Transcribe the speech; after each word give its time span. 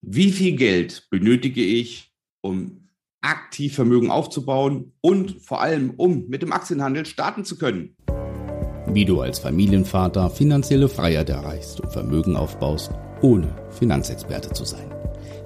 Wie 0.00 0.30
viel 0.30 0.54
Geld 0.54 1.08
benötige 1.10 1.62
ich, 1.62 2.12
um 2.40 2.88
aktiv 3.20 3.74
Vermögen 3.74 4.12
aufzubauen 4.12 4.92
und 5.00 5.42
vor 5.42 5.60
allem, 5.60 5.90
um 5.96 6.28
mit 6.28 6.40
dem 6.42 6.52
Aktienhandel 6.52 7.04
starten 7.04 7.44
zu 7.44 7.58
können? 7.58 7.96
Wie 8.86 9.04
du 9.04 9.20
als 9.20 9.40
Familienvater 9.40 10.30
finanzielle 10.30 10.88
Freiheit 10.88 11.28
erreichst 11.30 11.80
und 11.80 11.92
Vermögen 11.92 12.36
aufbaust, 12.36 12.92
ohne 13.22 13.52
Finanzexperte 13.70 14.52
zu 14.52 14.64
sein. 14.64 14.88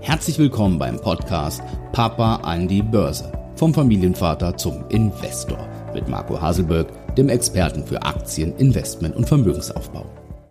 Herzlich 0.02 0.38
willkommen 0.38 0.78
beim 0.78 1.00
Podcast 1.00 1.62
Papa 1.92 2.36
an 2.36 2.68
die 2.68 2.82
Börse. 2.82 3.32
Vom 3.56 3.72
Familienvater 3.72 4.56
zum 4.58 4.86
Investor 4.90 5.66
mit 5.94 6.08
Marco 6.08 6.38
Haselberg, 6.40 7.14
dem 7.16 7.30
Experten 7.30 7.86
für 7.86 8.02
Aktien, 8.02 8.54
Investment 8.58 9.16
und 9.16 9.26
Vermögensaufbau. 9.26 10.04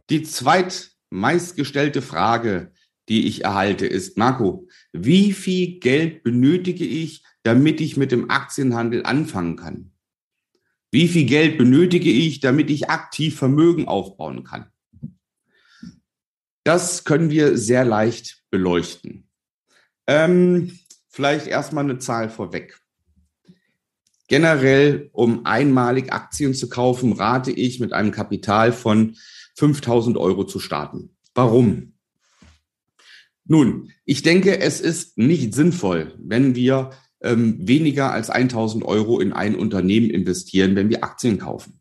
Die 0.10 0.24
zweitmeistgestellte 0.24 2.02
Frage, 2.02 2.72
die 3.10 3.28
ich 3.28 3.44
erhalte, 3.44 3.86
ist, 3.86 4.18
Marco, 4.18 4.68
wie 4.94 5.34
viel 5.34 5.80
Geld 5.80 6.24
benötige 6.24 6.86
ich, 6.86 7.24
damit 7.44 7.82
ich 7.82 7.98
mit 7.98 8.12
dem 8.12 8.30
Aktienhandel 8.30 9.06
anfangen 9.06 9.56
kann? 9.56 9.92
Wie 10.92 11.08
viel 11.08 11.26
Geld 11.26 11.58
benötige 11.58 12.12
ich, 12.12 12.42
damit 12.42 12.70
ich 12.70 12.90
aktiv 12.90 13.36
Vermögen 13.38 13.88
aufbauen 13.88 14.44
kann? 14.44 14.68
Das 16.64 17.06
können 17.06 17.30
wir 17.30 17.58
sehr 17.58 17.86
leicht 17.86 18.44
beleuchten. 18.52 19.28
Ähm, 20.06 20.78
vielleicht 21.10 21.48
erstmal 21.48 21.86
eine 21.86 22.00
Zahl 22.00 22.30
vorweg. 22.30 22.80
Generell, 24.28 25.10
um 25.12 25.46
einmalig 25.46 26.14
Aktien 26.14 26.54
zu 26.54 26.70
kaufen, 26.70 27.14
rate 27.14 27.52
ich 27.52 27.80
mit 27.80 27.94
einem 27.94 28.12
Kapital 28.12 28.72
von 28.72 29.16
5000 29.56 30.18
Euro 30.18 30.46
zu 30.46 30.60
starten. 30.60 31.16
Warum? 31.34 31.91
Nun, 33.46 33.92
ich 34.06 34.22
denke, 34.22 34.60
es 34.60 34.80
ist 34.80 35.18
nicht 35.18 35.54
sinnvoll, 35.54 36.14
wenn 36.20 36.56
wir 36.56 36.92
ähm, 37.22 37.58
weniger 37.60 38.12
als 38.12 38.30
1000 38.30 38.84
Euro 38.84 39.20
in 39.20 39.34
ein 39.34 39.56
Unternehmen 39.56 40.10
investieren, 40.10 40.76
wenn 40.76 40.90
wir 40.90 41.04
Aktien 41.04 41.38
kaufen. 41.38 41.80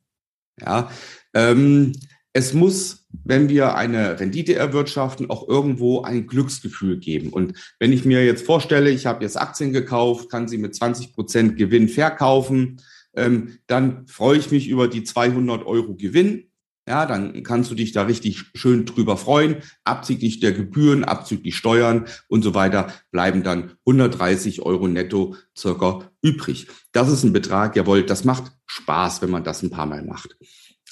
Ja, 0.61 0.91
ähm, 1.35 1.93
es 2.33 2.55
muss, 2.55 3.07
wenn 3.25 3.49
wir 3.49 3.75
eine 3.75 4.21
Rendite 4.21 4.55
erwirtschaften, 4.55 5.31
auch 5.31 5.49
irgendwo 5.49 6.03
ein 6.03 6.27
Glücksgefühl 6.27 6.99
geben. 6.99 7.31
Und 7.31 7.55
wenn 7.81 7.93
ich 7.93 8.05
mir 8.05 8.25
jetzt 8.25 8.47
vorstelle, 8.47 8.91
ich 8.91 9.07
habe 9.07 9.25
jetzt 9.25 9.37
Aktien 9.37 9.73
gekauft, 9.73 10.31
kann 10.31 10.47
sie 10.47 10.59
mit 10.59 10.75
20 10.75 11.13
Prozent 11.13 11.57
Gewinn 11.57 11.89
verkaufen, 11.89 12.81
ähm, 13.15 13.59
dann 13.67 14.07
freue 14.07 14.39
ich 14.39 14.53
mich 14.53 14.69
über 14.69 14.87
die 14.87 15.03
200 15.03 15.67
Euro 15.67 15.97
Gewinn 15.97 16.50
ja, 16.91 17.07
dann 17.07 17.45
kannst 17.45 17.71
du 17.71 17.77
dich 17.77 17.93
da 17.93 18.03
richtig 18.03 18.47
schön 18.53 18.85
drüber 18.85 19.17
freuen. 19.17 19.59
Abzüglich 19.85 20.41
der 20.41 20.51
Gebühren, 20.51 21.05
abzüglich 21.05 21.57
Steuern 21.57 22.07
und 22.27 22.43
so 22.43 22.53
weiter 22.53 22.93
bleiben 23.13 23.45
dann 23.45 23.77
130 23.87 24.63
Euro 24.63 24.89
netto 24.89 25.37
circa 25.57 26.11
übrig. 26.21 26.67
Das 26.91 27.09
ist 27.09 27.23
ein 27.23 27.33
Betrag, 27.33 27.77
jawohl, 27.77 28.05
das 28.05 28.25
macht 28.25 28.51
Spaß, 28.67 29.23
wenn 29.23 29.31
man 29.31 29.45
das 29.45 29.63
ein 29.63 29.71
paar 29.71 29.87
Mal 29.87 30.03
macht. 30.03 30.37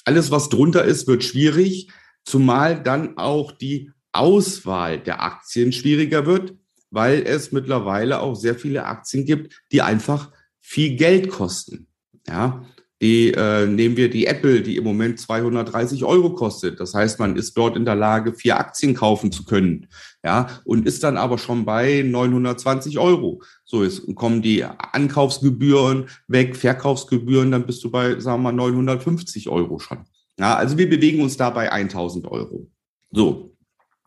Alles, 0.05 0.31
was 0.31 0.47
drunter 0.47 0.85
ist, 0.85 1.05
wird 1.07 1.25
schwierig, 1.25 1.91
zumal 2.23 2.81
dann 2.81 3.17
auch 3.17 3.51
die 3.51 3.91
Auswahl 4.13 4.99
der 5.01 5.21
Aktien 5.21 5.73
schwieriger 5.73 6.25
wird, 6.25 6.55
weil 6.91 7.23
es 7.23 7.51
mittlerweile 7.51 8.21
auch 8.21 8.35
sehr 8.35 8.55
viele 8.55 8.85
Aktien 8.85 9.25
gibt, 9.25 9.61
die 9.73 9.81
einfach 9.81 10.31
viel 10.61 10.95
Geld 10.95 11.29
kosten. 11.29 11.87
Ja, 12.25 12.65
die 13.01 13.31
äh, 13.31 13.65
nehmen 13.65 13.95
wir 13.95 14.09
die 14.09 14.25
Apple, 14.25 14.61
die 14.61 14.75
im 14.75 14.83
Moment 14.83 15.19
230 15.19 16.03
Euro 16.03 16.33
kostet. 16.33 16.79
Das 16.79 16.93
heißt, 16.93 17.17
man 17.19 17.37
ist 17.37 17.55
dort 17.55 17.77
in 17.77 17.85
der 17.85 17.95
Lage, 17.95 18.33
vier 18.33 18.59
Aktien 18.59 18.93
kaufen 18.93 19.31
zu 19.31 19.45
können. 19.45 19.87
Ja, 20.23 20.47
und 20.65 20.85
ist 20.85 21.03
dann 21.03 21.15
aber 21.15 21.37
schon 21.37 21.63
bei 21.63 22.01
920 22.05 22.99
Euro. 22.99 23.41
So 23.63 23.83
ist, 23.83 24.03
kommen 24.15 24.41
die 24.41 24.65
Ankaufsgebühren 24.65 26.09
weg, 26.27 26.57
Verkaufsgebühren, 26.57 27.51
dann 27.51 27.65
bist 27.65 27.83
du 27.85 27.89
bei, 27.89 28.19
sagen 28.19 28.43
wir 28.43 28.51
mal, 28.51 28.57
950 28.57 29.47
Euro 29.47 29.79
schon. 29.79 29.99
Ja, 30.37 30.55
also 30.55 30.77
wir 30.77 30.89
bewegen 30.89 31.21
uns 31.21 31.37
da 31.37 31.49
bei 31.49 31.71
1000 31.71 32.27
Euro. 32.27 32.69
So. 33.11 33.55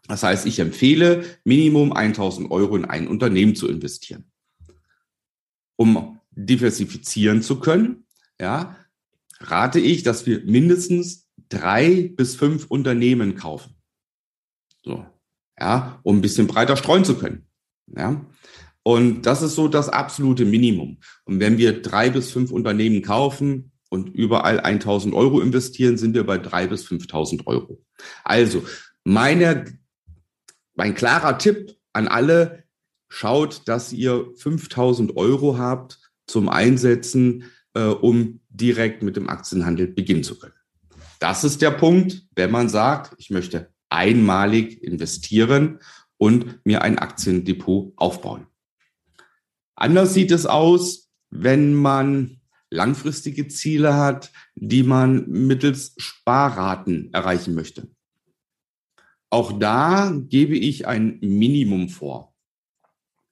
Das 0.09 0.23
heißt, 0.23 0.47
ich 0.47 0.59
empfehle, 0.59 1.25
Minimum 1.45 1.93
1000 1.93 2.51
Euro 2.51 2.77
in 2.77 2.85
ein 2.85 3.07
Unternehmen 3.07 3.55
zu 3.55 3.69
investieren. 3.69 4.25
Um 5.77 6.19
diversifizieren 6.33 7.41
zu 7.41 7.61
können, 7.61 8.05
ja, 8.41 8.77
rate 9.51 9.81
ich, 9.81 10.03
dass 10.03 10.27
wir 10.27 10.45
mindestens 10.45 11.29
drei 11.49 12.13
bis 12.15 12.37
fünf 12.37 12.67
Unternehmen 12.67 13.35
kaufen. 13.35 13.77
So, 14.85 15.07
ja, 15.59 16.01
um 16.03 16.19
ein 16.19 16.23
bisschen 16.23 16.47
breiter 16.47 16.77
streuen 16.77 17.05
zu 17.05 17.17
können. 17.17 17.47
Ja. 17.87 18.25
Und 18.83 19.23
das 19.23 19.43
ist 19.43 19.55
so 19.55 19.69
das 19.69 19.89
absolute 19.89 20.45
Minimum. 20.45 20.99
Und 21.25 21.41
wenn 21.41 21.59
wir 21.59 21.83
drei 21.83 22.11
bis 22.11 22.31
fünf 22.33 22.51
Unternehmen 22.51 23.03
kaufen 23.03 23.73
und 23.91 24.09
überall 24.09 24.61
1000 24.61 25.15
Euro 25.15 25.41
investieren, 25.41 25.97
sind 25.97 26.15
wir 26.15 26.25
bei 26.25 26.39
drei 26.39 26.67
bis 26.67 26.85
5000 26.85 27.47
Euro. 27.47 27.81
Also, 28.25 28.65
meine, 29.05 29.79
mein 30.75 30.95
klarer 30.95 31.39
Tipp 31.39 31.77
an 31.93 32.09
alle, 32.09 32.65
schaut, 33.09 33.69
dass 33.69 33.93
ihr 33.93 34.33
5000 34.37 35.17
Euro 35.17 35.59
habt 35.59 36.01
zum 36.27 36.49
Einsetzen 36.49 37.45
äh, 37.75 37.85
um 37.85 38.41
direkt 38.51 39.03
mit 39.03 39.17
dem 39.17 39.29
Aktienhandel 39.29 39.89
beginnen 39.89 40.25
zu 40.25 40.39
können. 40.39 40.55
Das 41.19 41.45
ist 41.45 41.63
der 41.63 41.71
Punkt, 41.71 42.27
wenn 42.35 42.51
man 42.51 42.69
sagt, 42.69 43.15
ich 43.19 43.31
möchte 43.31 43.73
einmalig 43.89 44.83
investieren 44.83 45.79
und 46.17 46.65
mir 46.65 46.83
ein 46.83 46.99
Aktiendepot 46.99 47.93
aufbauen. 47.97 48.47
Anders 49.75 50.15
sieht 50.15 50.31
es 50.31 50.47
aus, 50.47 51.11
wenn 51.31 51.75
man 51.75 52.41
langfristige 52.71 53.49
Ziele 53.49 53.95
hat, 53.95 54.33
die 54.55 54.83
man 54.83 55.29
mittels 55.29 55.95
Sparraten 55.99 57.13
erreichen 57.13 57.55
möchte. 57.55 57.89
Auch 59.31 59.59
da 59.59 60.13
gebe 60.29 60.57
ich 60.57 60.87
ein 60.87 61.19
Minimum 61.21 61.89
vor. 61.89 62.32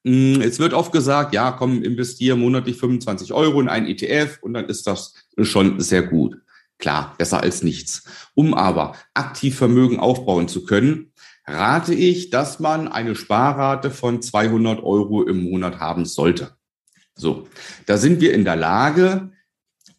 Mm, 0.04 0.40
es 0.40 0.58
wird 0.58 0.72
oft 0.72 0.92
gesagt, 0.92 1.34
ja, 1.34 1.52
komm, 1.52 1.82
investiere 1.82 2.36
monatlich 2.36 2.76
25 2.76 3.32
Euro 3.32 3.60
in 3.60 3.68
einen 3.68 3.86
ETF 3.86 4.38
und 4.42 4.54
dann 4.54 4.66
ist 4.66 4.86
das 4.86 5.14
schon 5.42 5.80
sehr 5.80 6.02
gut. 6.02 6.36
Klar, 6.78 7.14
besser 7.18 7.42
als 7.42 7.62
nichts. 7.62 8.04
Um 8.34 8.54
aber 8.54 8.96
aktiv 9.12 9.56
Vermögen 9.56 10.00
aufbauen 10.00 10.48
zu 10.48 10.64
können, 10.64 11.12
rate 11.46 11.94
ich, 11.94 12.30
dass 12.30 12.58
man 12.58 12.88
eine 12.88 13.14
Sparrate 13.14 13.90
von 13.90 14.22
200 14.22 14.82
Euro 14.82 15.22
im 15.24 15.42
Monat 15.42 15.78
haben 15.78 16.06
sollte. 16.06 16.52
So, 17.14 17.48
da 17.84 17.98
sind 17.98 18.20
wir 18.22 18.32
in 18.32 18.44
der 18.44 18.56
Lage, 18.56 19.30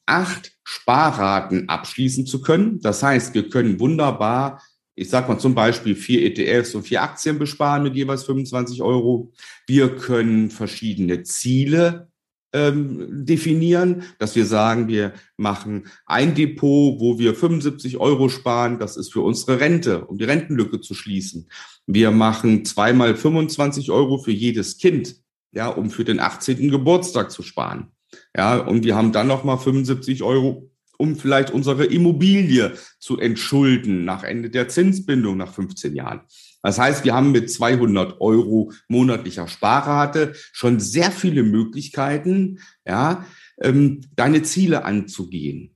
acht 0.08 0.54
Sparraten 0.64 1.70
abschließen 1.70 2.26
zu 2.26 2.42
können. 2.42 2.80
Das 2.82 3.04
heißt, 3.04 3.34
wir 3.36 3.50
können 3.50 3.80
wunderbar 3.80 4.62
ich 4.96 5.10
sag 5.10 5.28
mal 5.30 5.40
zum 5.40 5.56
Beispiel 5.56 5.96
vier 5.96 6.24
ETFs 6.24 6.76
und 6.76 6.84
vier 6.84 7.02
Aktien 7.02 7.40
besparen 7.40 7.84
mit 7.84 7.96
jeweils 7.96 8.24
25 8.24 8.82
Euro. 8.82 9.32
Wir 9.68 9.96
können 9.96 10.52
verschiedene 10.52 11.24
Ziele 11.24 12.12
ähm, 12.54 13.26
definieren, 13.26 14.04
dass 14.20 14.36
wir 14.36 14.46
sagen, 14.46 14.88
wir 14.88 15.14
machen 15.38 15.88
ein 16.06 16.36
Depot, 16.36 17.00
wo 17.00 17.18
wir 17.18 17.34
75 17.34 17.98
Euro 17.98 18.30
sparen. 18.30 18.80
Das 18.80 18.98
ist 18.98 19.14
für 19.14 19.22
unsere 19.22 19.60
Rente, 19.60 20.06
um 20.06 20.18
die 20.18 20.26
Rentenlücke 20.26 20.82
zu 20.82 20.94
schließen. 20.94 21.50
Wir 21.88 22.12
machen 22.12 22.66
zweimal 22.66 23.16
25 23.16 23.92
Euro 23.92 24.18
für 24.18 24.32
jedes 24.32 24.78
Kind, 24.78 25.16
ja, 25.54 25.68
um 25.70 25.90
für 25.90 26.04
den 26.04 26.20
18. 26.20 26.70
Geburtstag 26.70 27.32
zu 27.32 27.44
sparen. 27.44 27.92
Ja, 28.36 28.58
und 28.58 28.84
wir 28.84 28.96
haben 28.96 29.14
dann 29.14 29.28
nochmal 29.28 29.58
75 29.58 30.22
Euro 30.24 30.71
um 31.02 31.16
vielleicht 31.16 31.50
unsere 31.50 31.86
Immobilie 31.86 32.74
zu 33.00 33.18
entschulden 33.18 34.06
nach 34.06 34.24
Ende 34.24 34.52
der 34.52 34.68
Zinsbindung 34.68 35.36
nach 35.36 35.52
15 35.52 35.96
Jahren. 35.96 36.22
Das 36.62 36.78
heißt, 36.78 37.04
wir 37.04 37.16
haben 37.16 37.32
mit 37.32 37.52
200 37.52 38.22
Euro 38.22 38.72
monatlicher 38.88 39.48
Sparrate 39.48 40.34
schon 40.54 40.80
sehr 40.80 41.10
viele 41.10 41.42
Möglichkeiten, 41.42 42.60
ja, 42.86 43.26
ähm, 43.60 44.02
deine 44.16 44.44
Ziele 44.44 44.86
anzugehen. 44.86 45.76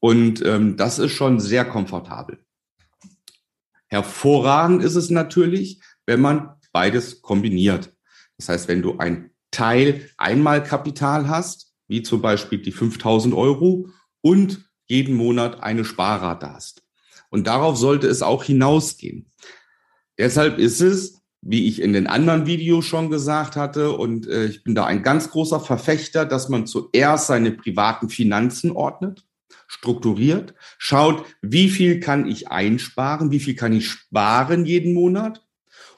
Und 0.00 0.42
ähm, 0.44 0.78
das 0.78 0.98
ist 0.98 1.12
schon 1.12 1.38
sehr 1.38 1.66
komfortabel. 1.66 2.38
Hervorragend 3.88 4.82
ist 4.82 4.96
es 4.96 5.10
natürlich, 5.10 5.80
wenn 6.06 6.22
man 6.22 6.48
beides 6.72 7.20
kombiniert. 7.20 7.94
Das 8.38 8.48
heißt, 8.48 8.68
wenn 8.68 8.80
du 8.80 8.96
ein 8.96 9.30
Teil 9.50 10.08
Einmalkapital 10.16 11.28
hast, 11.28 11.74
wie 11.88 12.02
zum 12.02 12.22
Beispiel 12.22 12.60
die 12.60 12.72
5000 12.72 13.34
Euro 13.34 13.88
und 14.24 14.64
jeden 14.86 15.16
Monat 15.16 15.62
eine 15.62 15.84
Sparrate 15.84 16.50
hast. 16.50 16.82
Und 17.28 17.46
darauf 17.46 17.76
sollte 17.76 18.06
es 18.06 18.22
auch 18.22 18.42
hinausgehen. 18.42 19.30
Deshalb 20.18 20.58
ist 20.58 20.80
es, 20.80 21.20
wie 21.42 21.68
ich 21.68 21.82
in 21.82 21.92
den 21.92 22.06
anderen 22.06 22.46
Videos 22.46 22.86
schon 22.86 23.10
gesagt 23.10 23.54
hatte, 23.54 23.92
und 23.92 24.26
äh, 24.26 24.46
ich 24.46 24.64
bin 24.64 24.74
da 24.74 24.86
ein 24.86 25.02
ganz 25.02 25.30
großer 25.30 25.60
Verfechter, 25.60 26.24
dass 26.24 26.48
man 26.48 26.66
zuerst 26.66 27.26
seine 27.26 27.50
privaten 27.50 28.08
Finanzen 28.08 28.70
ordnet, 28.70 29.26
strukturiert, 29.66 30.54
schaut, 30.78 31.24
wie 31.42 31.68
viel 31.68 32.00
kann 32.00 32.26
ich 32.26 32.48
einsparen, 32.48 33.30
wie 33.30 33.40
viel 33.40 33.54
kann 33.54 33.74
ich 33.74 33.88
sparen 33.88 34.64
jeden 34.64 34.94
Monat 34.94 35.44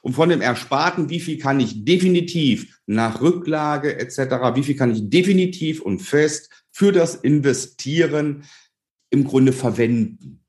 Und 0.01 0.13
von 0.13 0.29
dem 0.29 0.41
Ersparten, 0.41 1.09
wie 1.09 1.21
viel 1.21 1.37
kann 1.37 1.61
ich 1.61 1.85
definitiv 1.85 2.77
nach 2.87 3.21
Rücklage 3.21 3.97
etc., 3.99 4.55
wie 4.55 4.63
viel 4.63 4.75
kann 4.75 4.91
ich 4.91 5.09
definitiv 5.09 5.81
und 5.81 5.99
fest 5.99 6.49
für 6.77 6.91
das 6.91 7.15
Investieren 7.15 8.43
im 9.09 9.23
Grunde 9.23 9.51
verwenden. 9.51 10.45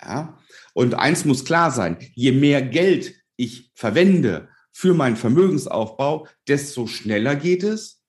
Ja? 0.00 0.38
Und 0.72 0.94
eins 0.94 1.24
muss 1.24 1.44
klar 1.44 1.72
sein, 1.72 1.96
je 2.14 2.30
mehr 2.30 2.62
Geld 2.62 3.16
ich 3.34 3.72
verwende 3.74 4.50
für 4.70 4.94
meinen 4.94 5.16
Vermögensaufbau, 5.16 6.28
desto 6.46 6.86
schneller 6.86 7.34
geht 7.34 7.64
es, 7.64 8.00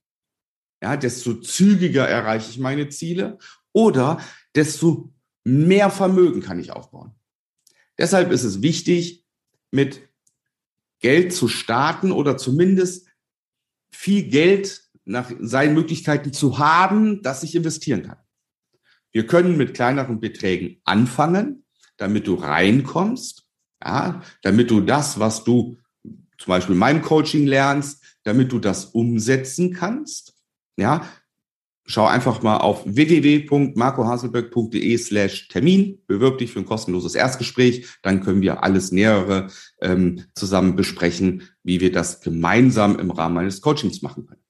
ja, 0.80 0.96
desto 0.96 1.34
zügiger 1.34 2.08
erreiche 2.08 2.52
ich 2.52 2.60
meine 2.60 2.90
Ziele 2.90 3.40
oder 3.72 4.24
desto 4.54 5.12
mehr 5.44 5.90
Vermögen 5.90 6.42
kann 6.42 6.60
ich 6.60 6.72
aufbauen. 6.72 7.16
Deshalb 7.98 8.32
ist 8.32 8.44
es 8.44 8.62
wichtig, 8.62 9.26
mit 9.72 10.08
Geld 11.00 11.34
zu 11.34 11.48
starten 11.48 12.12
oder 12.12 12.38
zumindest 12.38 13.08
viel 13.92 14.30
Geld 14.30 14.89
nach 15.10 15.32
seinen 15.40 15.74
Möglichkeiten 15.74 16.32
zu 16.32 16.60
haben, 16.60 17.22
dass 17.24 17.44
ich 17.44 17.56
investieren 17.56 18.04
kann. 18.04 18.18
Wir 19.12 19.26
können 19.26 19.58
mit 19.58 19.74
kleineren 19.74 20.20
Beträgen 20.20 20.80
anfangen, 20.84 21.66
damit 21.98 22.28
du 22.28 22.36
reinkommst, 22.36 23.48
ja, 23.84 24.22
damit 24.44 24.70
du 24.70 24.82
das, 24.82 25.20
was 25.20 25.44
du 25.44 25.78
zum 26.38 26.48
Beispiel 26.48 26.74
in 26.74 26.80
meinem 26.80 27.02
Coaching 27.02 27.48
lernst, 27.48 28.04
damit 28.24 28.52
du 28.52 28.60
das 28.60 28.86
umsetzen 28.86 29.74
kannst. 29.74 30.36
Ja, 30.78 31.04
schau 31.86 32.06
einfach 32.06 32.44
mal 32.44 32.58
auf 32.58 32.84
www.marcohaselberg.de 32.86 34.96
slash 34.98 35.48
Termin, 35.48 36.04
bewirb 36.06 36.38
dich 36.38 36.52
für 36.52 36.60
ein 36.60 36.66
kostenloses 36.66 37.16
Erstgespräch, 37.16 37.88
dann 38.04 38.22
können 38.22 38.42
wir 38.42 38.62
alles 38.64 38.92
Nähere 38.92 39.48
ähm, 39.82 40.26
zusammen 40.36 40.76
besprechen, 40.76 41.50
wie 41.64 41.82
wir 41.82 41.92
das 41.92 42.22
gemeinsam 42.22 43.00
im 43.00 43.10
Rahmen 43.10 43.34
meines 43.34 43.62
Coachings 43.62 44.04
machen 44.04 44.28
können. 44.28 44.44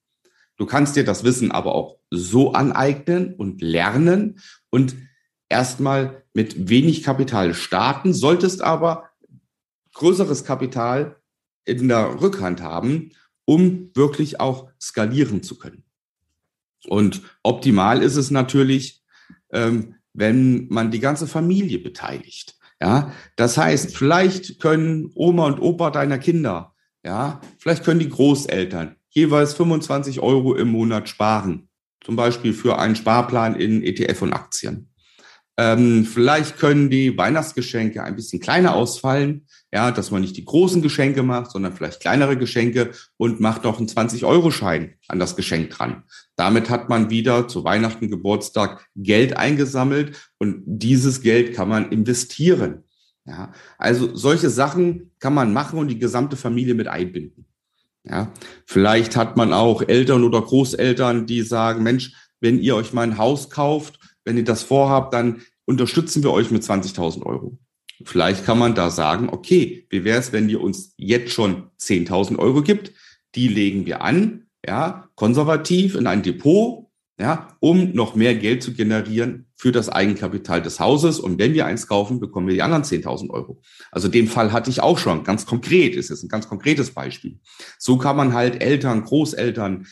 Du 0.60 0.66
kannst 0.66 0.98
dir 0.98 1.06
das 1.06 1.24
Wissen 1.24 1.52
aber 1.52 1.74
auch 1.74 2.00
so 2.12 2.52
aneignen 2.52 3.34
und 3.34 3.62
lernen 3.62 4.40
und 4.70 4.94
erstmal 5.48 6.26
mit 6.34 6.68
wenig 6.68 7.02
Kapital 7.02 7.54
starten, 7.54 8.14
solltest 8.14 8.62
aber 8.62 9.10
größeres 9.94 10.44
Kapital 10.44 11.16
in 11.64 11.88
der 11.88 12.22
Rückhand 12.22 12.62
haben, 12.62 13.12
um 13.46 13.92
wirklich 13.96 14.42
auch 14.42 14.70
skalieren 14.82 15.44
zu 15.44 15.58
können. 15.58 15.86
Und 16.88 17.22
optimal 17.42 18.04
ist 18.04 18.18
es 18.18 18.30
natürlich, 18.30 19.02
ähm, 19.52 19.96
wenn 20.14 20.68
man 20.68 20.92
die 20.92 21.00
ganze 21.00 21.26
Familie 21.26 21.80
beteiligt. 21.80 22.58
Ja, 22.82 23.14
das 23.38 23.58
heißt, 23.58 23.96
vielleicht 23.96 24.60
können 24.60 25.10
Oma 25.16 25.46
und 25.48 25.62
Opa 25.62 25.90
deiner 25.90 26.18
Kinder, 26.18 26.76
ja, 27.06 27.40
vielleicht 27.58 27.86
können 27.86 28.00
die 28.02 28.10
Großeltern 28.10 28.98
jeweils 29.10 29.54
25 29.54 30.20
Euro 30.20 30.56
im 30.56 30.70
Monat 30.70 31.10
sparen. 31.10 31.70
Zum 32.04 32.16
Beispiel 32.16 32.54
für 32.54 32.80
einen 32.80 32.96
Sparplan 32.96 33.56
in 33.56 33.84
ETF 33.84 34.22
und 34.22 34.34
Aktien. 34.34 34.90
Ähm, 35.60 36.06
vielleicht 36.06 36.58
können 36.58 36.90
die 36.90 37.18
Weihnachtsgeschenke 37.18 38.02
ein 38.02 38.16
bisschen 38.16 38.40
kleiner 38.40 38.76
ausfallen, 38.76 39.46
ja, 39.74 39.92
dass 39.92 40.10
man 40.10 40.22
nicht 40.22 40.38
die 40.38 40.46
großen 40.46 40.82
Geschenke 40.82 41.22
macht, 41.22 41.52
sondern 41.52 41.74
vielleicht 41.74 42.00
kleinere 42.00 42.38
Geschenke 42.38 42.92
und 43.18 43.42
macht 43.42 43.66
noch 43.66 43.78
einen 43.78 43.90
20-Euro-Schein 43.90 44.94
an 45.10 45.20
das 45.20 45.36
Geschenk 45.36 45.72
dran. 45.72 46.04
Damit 46.38 46.70
hat 46.70 46.88
man 46.88 47.10
wieder 47.10 47.50
zu 47.50 47.66
Weihnachten, 47.66 48.10
Geburtstag 48.10 48.88
Geld 48.96 49.36
eingesammelt 49.36 50.32
und 50.38 50.64
dieses 50.66 51.22
Geld 51.22 51.54
kann 51.54 51.68
man 51.68 51.92
investieren. 51.92 52.86
Ja, 53.26 53.52
also 53.78 54.16
solche 54.16 54.50
Sachen 54.50 55.12
kann 55.20 55.34
man 55.34 55.52
machen 55.52 55.78
und 55.78 55.90
die 55.90 56.00
gesamte 56.00 56.38
Familie 56.38 56.74
mit 56.74 56.88
einbinden. 56.88 57.49
Ja, 58.10 58.32
vielleicht 58.66 59.16
hat 59.16 59.38
man 59.38 59.54
auch 59.54 59.84
Eltern 59.84 60.24
oder 60.24 60.42
Großeltern, 60.42 61.28
die 61.28 61.44
sagen, 61.44 61.84
Mensch, 61.84 62.14
wenn 62.40 62.60
ihr 62.60 62.76
euch 62.76 62.92
mal 62.92 63.04
ein 63.04 63.18
Haus 63.18 63.50
kauft, 63.50 64.00
wenn 64.26 64.38
ihr 64.38 64.44
das 64.44 64.64
vorhabt, 64.64 65.14
dann 65.14 65.42
unterstützen 65.66 66.24
wir 66.24 66.32
euch 66.32 66.50
mit 66.50 66.64
20.000 66.64 67.24
Euro. 67.24 67.60
Vielleicht 68.04 68.46
kann 68.46 68.58
man 68.58 68.76
da 68.76 68.90
sagen, 68.90 69.30
okay, 69.30 69.86
wie 69.90 70.04
wäre 70.04 70.20
es, 70.20 70.32
wenn 70.32 70.50
ihr 70.50 70.62
uns 70.62 70.94
jetzt 70.98 71.34
schon 71.34 71.70
10.000 71.80 72.40
Euro 72.40 72.64
gibt? 72.64 72.94
Die 73.36 73.48
legen 73.48 73.86
wir 73.86 74.02
an, 74.02 74.48
ja, 74.66 75.08
konservativ 75.16 75.96
in 75.96 76.08
ein 76.08 76.24
Depot, 76.24 76.89
ja, 77.20 77.58
um 77.60 77.92
noch 77.92 78.16
mehr 78.16 78.34
Geld 78.34 78.64
zu 78.64 78.74
generieren 78.74 79.48
für 79.58 79.74
das 79.74 79.90
Eigenkapital 79.90 80.62
des 80.62 80.80
Hauses. 80.80 81.20
Und 81.20 81.38
wenn 81.38 81.54
wir 81.54 81.66
eins 81.66 81.88
kaufen, 81.88 82.22
bekommen 82.22 82.48
wir 82.48 82.56
die 82.56 82.62
anderen 82.62 82.84
10.000 82.84 83.30
Euro. 83.30 83.62
Also 83.92 84.08
den 84.08 84.28
Fall 84.28 84.54
hatte 84.54 84.70
ich 84.70 84.82
auch 84.82 84.98
schon. 84.98 85.26
Ganz 85.26 85.46
konkret 85.46 85.96
ist 85.96 86.12
es 86.12 86.24
ein 86.24 86.30
ganz 86.30 86.48
konkretes 86.48 86.92
Beispiel. 86.92 87.40
So 87.78 87.98
kann 87.98 88.16
man 88.16 88.34
halt 88.34 88.64
Eltern, 88.64 89.04
Großeltern, 89.04 89.86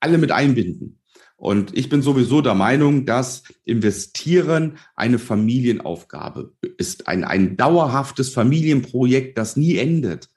alle 0.00 0.18
mit 0.18 0.32
einbinden. 0.32 0.98
Und 1.36 1.76
ich 1.76 1.88
bin 1.88 2.02
sowieso 2.02 2.40
der 2.40 2.54
Meinung, 2.54 3.06
dass 3.06 3.44
Investieren 3.64 4.78
eine 4.96 5.20
Familienaufgabe 5.20 6.54
ist, 6.76 7.06
ein, 7.06 7.22
ein 7.22 7.56
dauerhaftes 7.56 8.30
Familienprojekt, 8.30 9.38
das 9.38 9.56
nie 9.56 9.76
endet, 9.76 10.28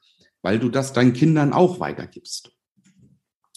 weil 0.44 0.59
du 0.59 0.69
das 0.69 0.94
deinen 0.94 1.13
Kindern 1.13 1.51
auch 1.51 1.79
weitergibst. 1.79 2.51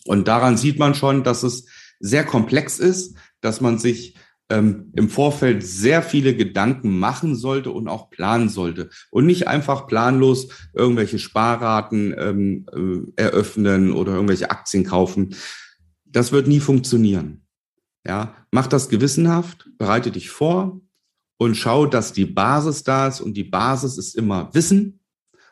Und 0.06 0.28
daran 0.28 0.56
sieht 0.56 0.78
man 0.78 0.94
schon, 0.94 1.22
dass 1.22 1.43
es 1.43 1.67
sehr 2.04 2.24
komplex 2.24 2.78
ist, 2.78 3.16
dass 3.40 3.60
man 3.60 3.78
sich 3.78 4.16
ähm, 4.50 4.92
im 4.94 5.08
Vorfeld 5.08 5.64
sehr 5.64 6.02
viele 6.02 6.36
Gedanken 6.36 6.98
machen 6.98 7.34
sollte 7.34 7.70
und 7.70 7.88
auch 7.88 8.10
planen 8.10 8.50
sollte 8.50 8.90
und 9.10 9.24
nicht 9.24 9.48
einfach 9.48 9.86
planlos 9.86 10.48
irgendwelche 10.74 11.18
Sparraten 11.18 12.14
ähm, 12.18 12.66
äh, 13.16 13.22
eröffnen 13.22 13.92
oder 13.92 14.12
irgendwelche 14.12 14.50
Aktien 14.50 14.84
kaufen. 14.84 15.34
Das 16.04 16.30
wird 16.30 16.46
nie 16.46 16.60
funktionieren. 16.60 17.46
Ja, 18.06 18.36
mach 18.50 18.66
das 18.66 18.90
gewissenhaft, 18.90 19.70
bereite 19.78 20.10
dich 20.10 20.28
vor 20.28 20.82
und 21.38 21.54
schau, 21.56 21.86
dass 21.86 22.12
die 22.12 22.26
Basis 22.26 22.84
da 22.84 23.08
ist 23.08 23.22
und 23.22 23.34
die 23.34 23.44
Basis 23.44 23.96
ist 23.96 24.14
immer 24.14 24.52
Wissen 24.52 25.00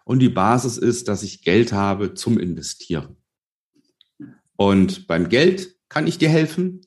und 0.05 0.19
die 0.19 0.29
Basis 0.29 0.77
ist, 0.77 1.09
dass 1.09 1.23
ich 1.23 1.43
Geld 1.43 1.73
habe 1.73 2.13
zum 2.13 2.39
Investieren. 2.39 3.17
Und 4.57 5.07
beim 5.07 5.31
Geld 5.31 5.75
kann 5.93 6.07
ich 6.07 6.17
dir 6.17 6.31
helfen, 6.31 6.81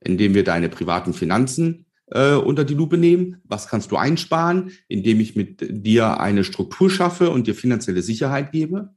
indem 0.00 0.34
wir 0.34 0.44
deine 0.44 0.68
privaten 0.68 1.14
Finanzen 1.14 1.86
äh, 2.12 2.34
unter 2.34 2.64
die 2.64 2.74
Lupe 2.74 2.96
nehmen. 2.96 3.42
Was 3.44 3.66
kannst 3.66 3.90
du 3.90 3.96
einsparen, 3.96 4.70
indem 4.88 5.20
ich 5.20 5.34
mit 5.34 5.66
dir 5.68 6.20
eine 6.20 6.44
Struktur 6.44 6.88
schaffe 6.88 7.30
und 7.30 7.46
dir 7.46 7.54
finanzielle 7.54 8.02
Sicherheit 8.02 8.52
gebe? 8.52 8.90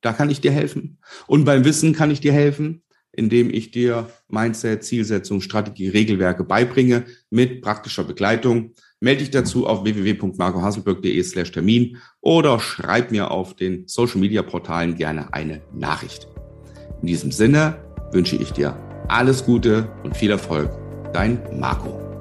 Da 0.00 0.12
kann 0.12 0.30
ich 0.30 0.40
dir 0.40 0.50
helfen. 0.50 0.98
Und 1.28 1.44
beim 1.44 1.64
Wissen 1.64 1.92
kann 1.92 2.10
ich 2.10 2.20
dir 2.20 2.32
helfen, 2.32 2.82
indem 3.12 3.50
ich 3.50 3.70
dir 3.70 4.08
Mindset, 4.28 4.82
Zielsetzung, 4.82 5.40
Strategie, 5.40 5.88
Regelwerke 5.88 6.42
beibringe 6.42 7.04
mit 7.30 7.62
praktischer 7.62 8.02
Begleitung. 8.02 8.72
Melde 8.98 9.20
dich 9.20 9.30
dazu 9.30 9.68
auf 9.68 9.84
www.marcohaselberg.de 9.84 11.22
slash 11.22 11.52
Termin 11.52 11.98
oder 12.20 12.58
schreib 12.58 13.12
mir 13.12 13.30
auf 13.30 13.54
den 13.54 13.86
Social 13.86 14.18
Media 14.18 14.42
Portalen 14.42 14.96
gerne 14.96 15.32
eine 15.32 15.60
Nachricht. 15.72 16.26
In 17.00 17.06
diesem 17.06 17.30
Sinne 17.30 17.76
wünsche 18.12 18.36
ich 18.36 18.52
dir 18.52 18.76
alles 19.12 19.44
Gute 19.44 19.86
und 20.02 20.16
viel 20.16 20.30
Erfolg. 20.30 20.70
Dein 21.12 21.38
Marco. 21.58 22.11